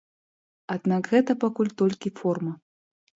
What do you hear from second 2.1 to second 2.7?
форма.